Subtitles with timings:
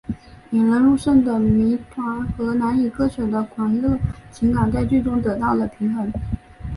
[0.49, 3.99] 引人入胜的谜团和难以割舍的狂热
[4.31, 6.39] 情感在剧中得到了平衡的展现。